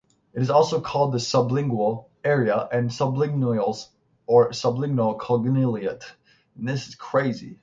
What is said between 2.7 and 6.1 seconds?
area subgenualis or subgenual cingulate.